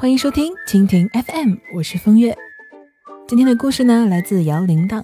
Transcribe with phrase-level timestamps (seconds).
[0.00, 2.32] 欢迎收听蜻蜓 FM，我是风月。
[3.26, 5.02] 今天的故事呢，来自摇铃铛。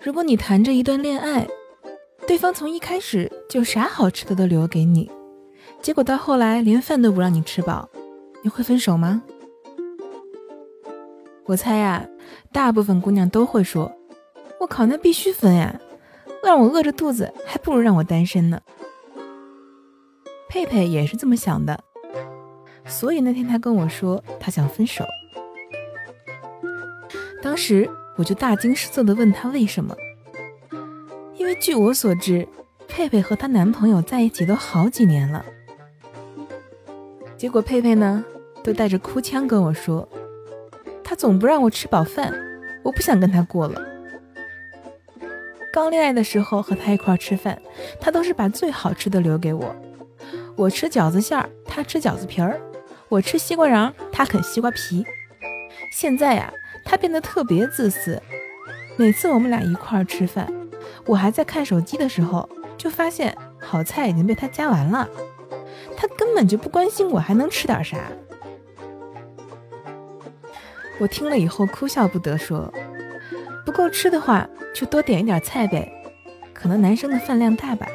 [0.00, 1.44] 如果你谈着一段恋爱，
[2.24, 5.10] 对方从一开始就啥好吃的都留给你，
[5.82, 7.90] 结果到后来连饭都不让你吃饱，
[8.44, 9.24] 你会分手吗？
[11.46, 12.08] 我猜呀，
[12.52, 13.90] 大部分姑娘都会说
[14.60, 15.80] ：“我靠，那必须分呀！
[16.42, 18.60] 让我饿着肚子，还不如让我单身呢。”
[20.48, 21.78] 佩佩也是这么想的，
[22.84, 25.04] 所以那天他跟我说他想分手，
[27.40, 29.96] 当时我就大惊失色的问他为什么。
[31.36, 32.46] 因为据我所知，
[32.86, 35.44] 佩佩和她男朋友在一起都好几年了。
[37.36, 38.24] 结果佩佩呢，
[38.62, 40.06] 都带着哭腔跟我说，
[41.02, 42.34] 他总不让我吃饱饭，
[42.82, 43.80] 我不想跟他过了。
[45.72, 47.60] 刚恋爱的时候和他一块吃饭，
[48.00, 49.74] 他都是把最好吃的留给我，
[50.56, 52.58] 我吃饺子馅儿，他吃饺子皮儿；
[53.08, 55.04] 我吃西瓜瓤，他啃西瓜皮。
[55.92, 56.52] 现在呀，
[56.84, 58.20] 他变得特别自私，
[58.96, 60.52] 每次我们俩一块吃饭。
[61.06, 65.08] 我还在看手机的时候，就发现好菜已经被他夹完了。
[65.96, 67.96] 他根本就不关心我还能吃点啥。
[70.98, 72.72] 我听了以后哭笑不得，说
[73.64, 75.90] ：“不够吃的话，就多点一点菜呗。
[76.52, 77.86] 可能男生的饭量大吧。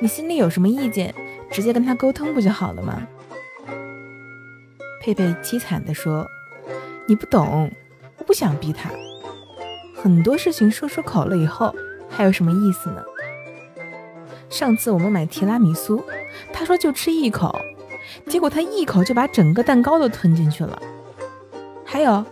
[0.00, 1.14] 你心里有什么意见，
[1.50, 3.06] 直接跟他沟通不就好了吗？”
[5.00, 6.26] 佩佩凄惨地说
[7.06, 7.70] ：“你不懂，
[8.18, 8.90] 我不想逼他。”
[9.94, 11.74] 很多事情说出口了以后，
[12.08, 13.02] 还有什么意思呢？
[14.48, 16.04] 上次我们买提拉米苏，
[16.52, 17.58] 他说就吃一口，
[18.28, 20.80] 结果他一口就把整个蛋糕都吞进去了。
[21.84, 22.24] 还有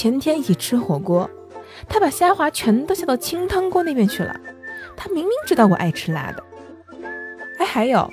[0.00, 1.28] 前天一起吃火锅，
[1.86, 4.34] 他把虾滑全都下到清汤锅那边去了。
[4.96, 6.42] 他明明知道我爱吃辣的。
[7.58, 8.10] 哎，还有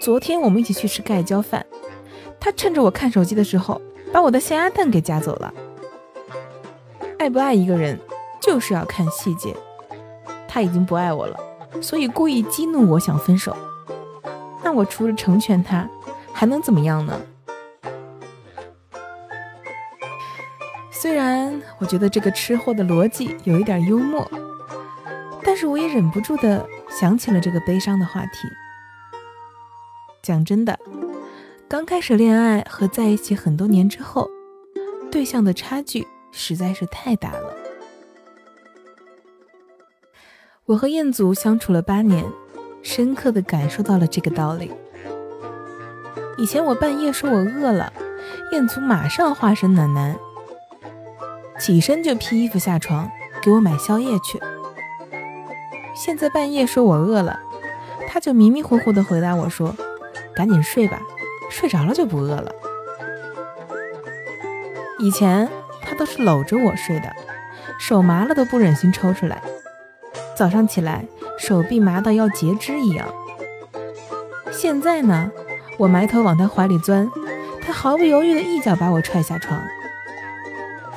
[0.00, 1.66] 昨天我们一起去吃盖浇饭，
[2.38, 3.82] 他趁着我看手机的时候，
[4.12, 5.52] 把我的咸鸭蛋给夹走了。
[7.18, 7.98] 爱不爱一个人？
[8.40, 9.56] 就是要看细节，
[10.46, 11.36] 他已经不爱我了，
[11.82, 13.56] 所以故意激怒我想分手。
[14.62, 15.90] 那我除了成全他，
[16.32, 17.20] 还能怎么样呢？
[21.00, 24.28] 虽然我觉得这个吃货的逻辑有一点幽默，
[25.44, 28.48] 但是我也忍不住的想起了这个悲伤的话题。
[30.20, 30.76] 讲真的，
[31.68, 34.28] 刚开始恋爱和在一起很多年之后，
[35.08, 37.54] 对象的差距实在是太大了。
[40.64, 42.24] 我和彦祖相处了八年，
[42.82, 44.72] 深刻的感受到了这个道理。
[46.36, 47.92] 以前我半夜说我饿了，
[48.50, 50.18] 彦祖马上化身暖男，
[51.58, 53.10] 起身就披衣服下床
[53.42, 54.40] 给我买宵夜去。
[55.94, 57.40] 现在半夜说我饿了，
[58.08, 59.74] 他就迷迷糊糊的回答我说
[60.34, 61.00] ：“赶紧睡吧，
[61.50, 62.52] 睡着了就不饿了。”
[65.00, 65.48] 以前
[65.82, 67.12] 他都是搂着我睡的，
[67.78, 69.42] 手麻了都不忍心抽出来。
[70.36, 71.04] 早上起来，
[71.38, 73.08] 手臂麻到要截肢一样。
[74.52, 75.30] 现在呢，
[75.76, 77.10] 我埋头往他怀里钻，
[77.60, 79.60] 他毫不犹豫的一脚把我踹下床。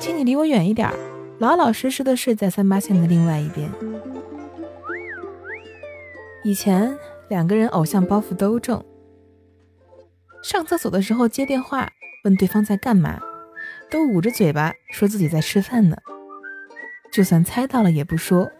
[0.02, 0.92] 请你离我远一点，
[1.38, 3.70] 老老实实的睡在三八线的另外一边。
[6.42, 6.98] 以前
[7.28, 8.84] 两个人偶像包袱都重，
[10.42, 11.88] 上厕所的时候接电话
[12.24, 13.20] 问对方在干嘛，
[13.92, 15.96] 都捂着嘴巴说自己在吃饭呢。
[17.12, 18.50] 就算猜到了也不说。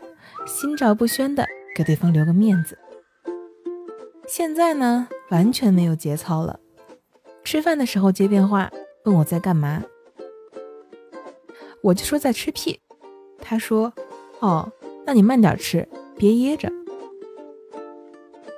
[0.46, 1.44] 心照不宣的
[1.74, 2.78] 给对方留个面子。
[4.28, 6.60] 现在呢，完全没有节操了。
[7.42, 8.70] 吃饭的时候接电话
[9.04, 9.82] 问我在干嘛，
[11.82, 12.80] 我就说在吃屁。
[13.40, 13.92] 他说
[14.40, 14.70] ：“哦，
[15.04, 16.70] 那你慢点吃，别噎着。”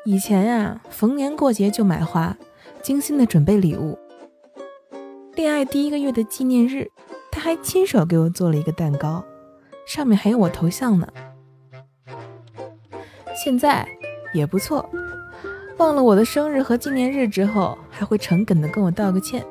[0.05, 2.37] 以前呀，逢年过节就买花，
[2.83, 3.99] 精心的准备礼物。
[5.35, 6.91] 恋爱第一个月的纪念日，
[7.33, 9.25] 他还亲手给我做了一个蛋糕，
[9.87, 11.09] 上面还有我头像呢。
[13.43, 13.89] 现在
[14.35, 14.89] 也不错，
[15.79, 19.45] 忘了我的生日和纪念日之后，还会诚恳的跟我道个歉。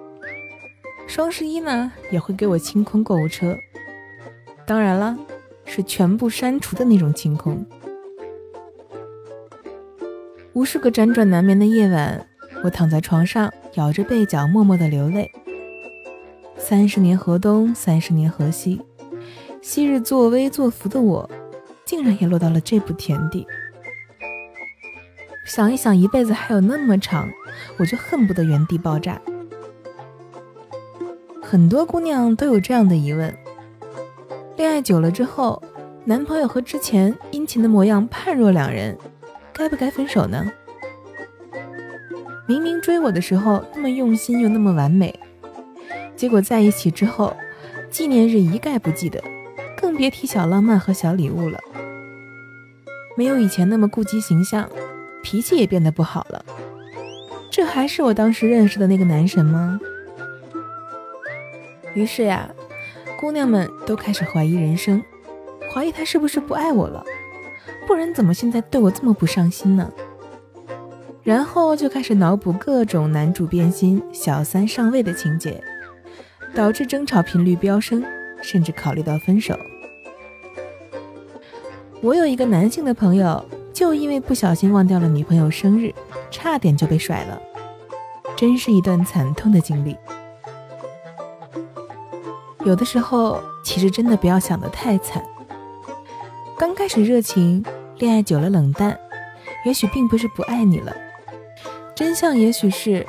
[1.07, 3.55] 双十一呢，也会给我清空购物车，
[4.65, 5.17] 当然了，
[5.65, 7.65] 是全部删除的那种清空。
[10.53, 12.27] 无数个辗转难眠的夜晚，
[12.63, 15.31] 我躺在床上，咬着被角，默默的流泪。
[16.57, 18.81] 三十年河东，三十年河西，
[19.61, 21.29] 昔日作威作福的我，
[21.85, 23.45] 竟然也落到了这步田地。
[25.45, 27.29] 想一想，一辈子还有那么长，
[27.77, 29.21] 我就恨不得原地爆炸。
[31.53, 33.31] 很多姑娘都有这样的疑问：
[34.57, 35.61] 恋爱久了之后，
[36.03, 38.97] 男朋友和之前殷勤的模样判若两人，
[39.53, 40.51] 该不该分手呢？
[42.47, 45.13] 明明追我的时候那么用心又那么完美，
[46.15, 47.37] 结果在一起之后，
[47.91, 49.23] 纪念日一概不记得，
[49.77, 51.59] 更别提小浪漫和小礼物了。
[53.15, 54.67] 没有以前那么顾及形象，
[55.21, 56.43] 脾气也变得不好了。
[57.51, 59.79] 这还是我当时认识的那个男神吗？
[61.93, 62.49] 于是呀，
[63.19, 65.03] 姑娘们都开始怀疑人生，
[65.71, 67.03] 怀疑他是不是不爱我了，
[67.87, 69.91] 不然怎么现在对我这么不上心呢？
[71.21, 75.63] 然后就开始脑补各种男主变心、小三上位的情节，
[76.53, 78.03] 导致争吵频率飙升，
[78.41, 79.57] 甚至考虑到分手。
[82.01, 85.93] 我有一个男性的朋友，就因为不小心忘掉了女朋友生日，
[86.29, 87.41] 差点就被甩了，
[88.35, 89.95] 真是一段惨痛的经历。
[92.65, 95.23] 有的时候，其实真的不要想得太惨。
[96.57, 97.63] 刚开始热情，
[97.97, 98.97] 恋爱久了冷淡，
[99.65, 100.95] 也许并不是不爱你了。
[101.93, 103.05] 真相也许是，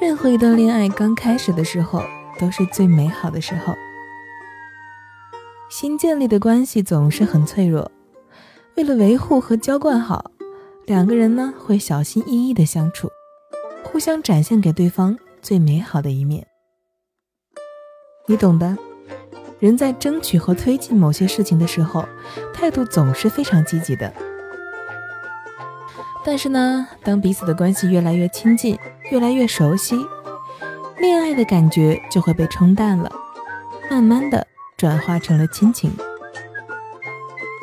[0.00, 2.02] 任何一段恋爱刚开始的时候
[2.38, 3.74] 都是最美好的时候。
[5.68, 7.90] 新建立的关系总是很脆弱，
[8.76, 10.30] 为了维护和浇灌好，
[10.86, 13.08] 两个人呢会小心翼翼的相处，
[13.82, 16.46] 互相展现给对方最美好的一面。
[18.28, 18.78] 你懂的。
[19.62, 22.04] 人在争取和推进某些事情的时候，
[22.52, 24.12] 态度总是非常积极的。
[26.24, 28.76] 但是呢，当彼此的关系越来越亲近，
[29.12, 29.94] 越来越熟悉，
[30.98, 33.08] 恋爱的感觉就会被冲淡了，
[33.88, 34.44] 慢慢的
[34.76, 35.92] 转化成了亲情。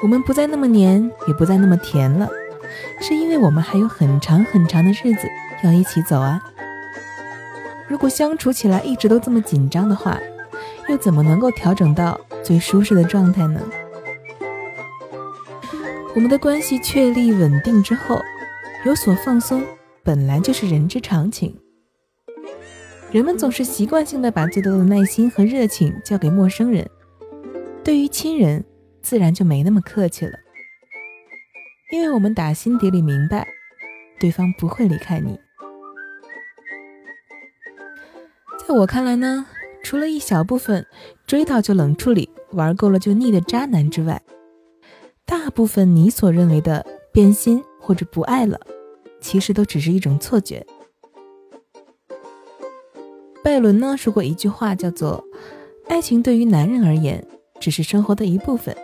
[0.02, 2.30] 我们不再那么黏，也不再那么甜了，
[3.02, 5.28] 是因为我们还有很长很长的日子
[5.66, 6.42] 要一起走啊。
[7.90, 10.18] 如果相处起来一直都这么紧张的话，
[10.90, 13.62] 又怎么能够调整到最舒适的状态呢？
[16.16, 18.20] 我们的关系确立稳定之后。
[18.86, 19.62] 有所放松，
[20.04, 21.54] 本来就是人之常情。
[23.12, 26.90] 人们总是习惯性的把最多的耐心和热情交给陌生人，
[27.84, 28.64] 对于亲人，
[29.02, 30.32] 自然就没那么客气了。
[31.92, 33.46] 因为我们打心底里明白，
[34.18, 35.38] 对方不会离开你。
[38.66, 39.46] 在我看来呢，
[39.84, 40.86] 除了一小部分
[41.26, 44.22] 追到就冷处理、玩够了就腻的渣男之外，
[45.26, 47.64] 大部分你所认为的变心。
[47.82, 48.60] 或者不爱了，
[49.20, 50.64] 其实都只是一种错觉。
[53.44, 55.24] 拜伦呢说过一句话，叫做
[55.90, 57.26] “爱情对于男人而言
[57.60, 58.78] 只是生活的一部分，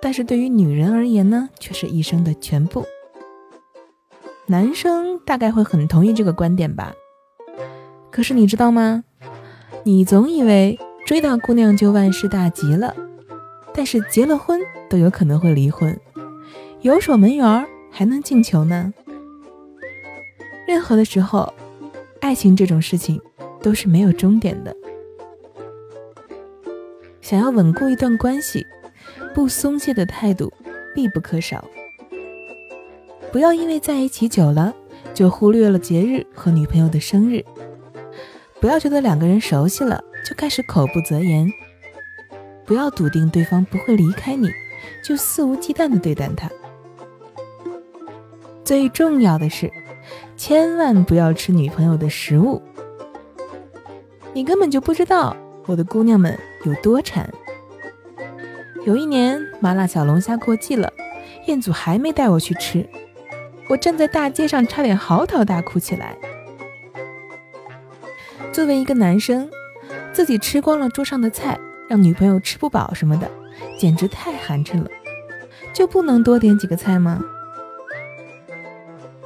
[0.00, 2.86] 但是对于女人而言呢，却是一生的全部。”
[4.46, 6.94] 男生大概会很同意这个观点吧？
[8.10, 9.04] 可是你知道吗？
[9.84, 12.94] 你总以为追到姑娘就万事大吉了，
[13.74, 15.98] 但是结了婚都有可能会离婚，
[16.80, 17.66] 有守门员。
[17.94, 18.94] 还能进球呢？
[20.66, 21.52] 任何的时候，
[22.22, 23.20] 爱情这种事情
[23.60, 24.74] 都是没有终点的。
[27.20, 28.66] 想要稳固一段关系，
[29.34, 30.50] 不松懈的态度
[30.94, 31.62] 必不可少。
[33.30, 34.74] 不要因为在一起久了，
[35.12, 37.44] 就忽略了节日和女朋友的生日。
[38.62, 41.52] 不要觉得两个人熟悉了，就开始口不择言。
[42.64, 44.48] 不要笃定对方不会离开你，
[45.04, 46.48] 就肆无忌惮的对待他。
[48.64, 49.68] 最重要的是，
[50.36, 52.62] 千万不要吃女朋友的食物。
[54.32, 57.28] 你根本就不知道我的姑娘们有多馋。
[58.86, 60.88] 有一年麻辣小龙虾过季了，
[61.48, 62.88] 彦祖还没带我去吃，
[63.68, 66.16] 我站在大街上差点嚎啕大哭起来。
[68.52, 69.48] 作为一个男生，
[70.12, 73.30] 自己吃光了桌上的菜，让女朋友吃不饱什么的，
[73.78, 74.90] 简直太寒碜了，
[75.72, 77.24] 就不能多点几个菜吗？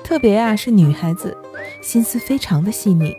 [0.04, 1.36] 特别啊，是女孩子，
[1.82, 3.16] 心思非常的细腻，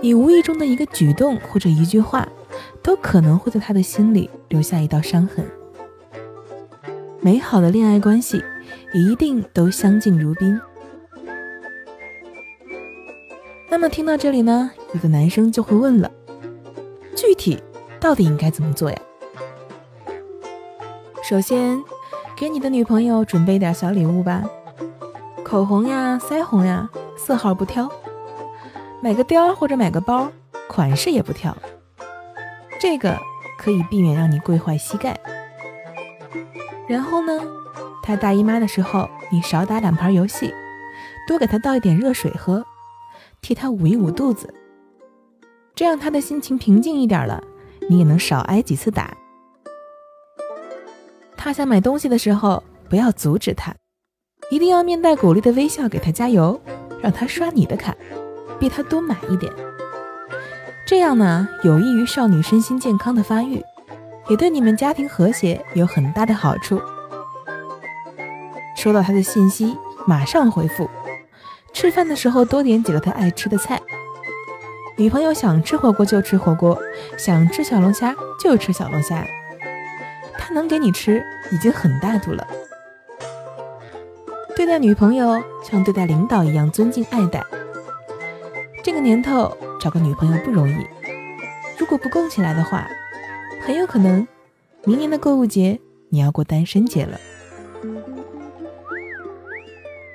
[0.00, 2.26] 你无意中的一个举动或者一句话，
[2.82, 5.46] 都可能会在她的心里留下一道伤痕。
[7.20, 8.42] 美好的恋爱关系
[8.94, 10.58] 一定都相敬如宾。
[13.72, 16.10] 那么听到这里呢，有的男生就会问了，
[17.16, 17.58] 具体
[17.98, 18.98] 到底应该怎么做呀？
[21.24, 21.82] 首先，
[22.36, 24.44] 给你的女朋友准备点小礼物吧。
[25.42, 27.90] 口红呀，腮红呀，色号不挑，
[29.02, 30.30] 买个貂或者买个包，
[30.68, 31.56] 款式也不挑，
[32.78, 33.18] 这个
[33.58, 35.18] 可以避免让你跪坏膝盖。
[36.86, 37.40] 然后呢，
[38.02, 40.52] 她大姨妈的时候，你少打两盘游戏，
[41.26, 42.66] 多给她倒一点热水喝，
[43.42, 44.54] 替他捂一捂肚子，
[45.74, 47.42] 这样他的心情平静一点了，
[47.90, 49.12] 你也能少挨几次打。
[51.36, 53.74] 他想买东西的时候，不要阻止他，
[54.52, 56.58] 一定要面带鼓励的微笑给他加油，
[57.02, 57.92] 让他刷你的卡，
[58.60, 59.52] 逼他多买一点。
[60.86, 63.60] 这样呢，有益于少女身心健康的发育，
[64.28, 66.80] 也对你们家庭和谐有很大的好处。
[68.76, 70.88] 收到他的信息，马上回复。
[71.72, 73.80] 吃饭的时候多点几个他爱吃的菜。
[74.96, 76.78] 女朋友想吃火锅就吃火锅，
[77.16, 79.26] 想吃小龙虾就吃小龙虾。
[80.38, 82.46] 他能给你吃，已经很大度了。
[84.54, 87.42] 对待女朋友像对待领导一样尊敬爱戴。
[88.84, 90.86] 这个年头找个女朋友不容易，
[91.78, 92.86] 如果不供起来的话，
[93.62, 94.26] 很有可能
[94.84, 97.18] 明年的购物节你要过单身节了。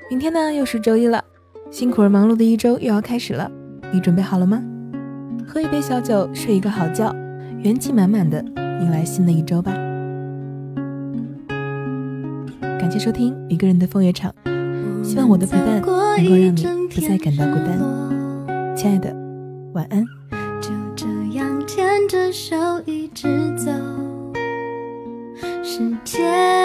[0.10, 1.26] 明天呢，又是周一了。
[1.70, 3.52] 辛苦而忙碌的一周又要开始了，
[3.94, 4.64] 你准备好了吗？
[5.48, 7.14] 喝一杯小酒，睡一个好觉，
[7.60, 9.72] 元气满满的迎来新的一周吧。
[12.80, 14.34] 感谢收听一个人的风月场，
[15.04, 18.76] 希望我的陪伴能够让你不再感到孤单。
[18.76, 19.14] 亲爱的，
[19.74, 20.04] 晚安。
[20.62, 21.06] 就这
[21.38, 22.56] 样牵着手
[22.86, 23.72] 一直走，
[25.62, 26.57] 时间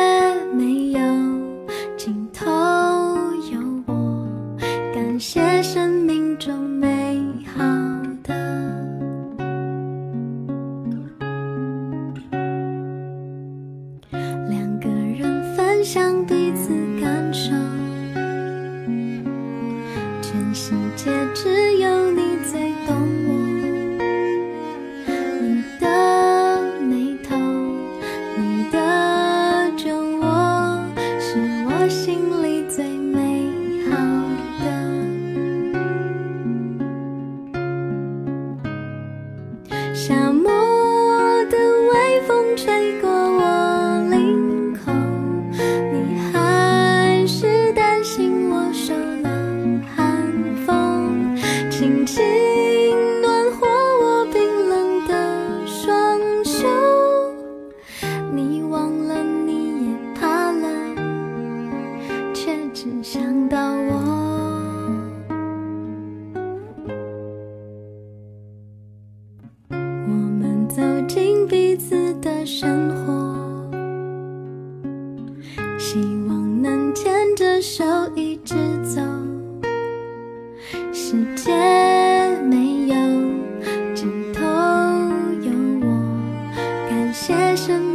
[87.12, 87.91] 些什么？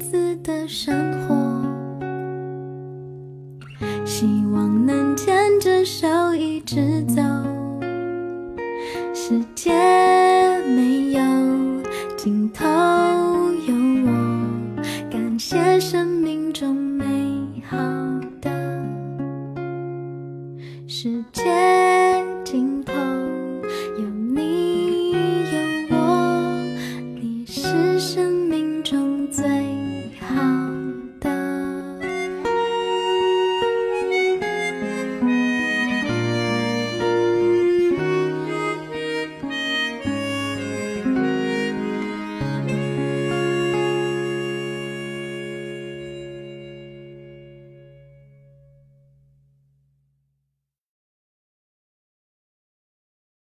[0.00, 1.09] 子的伤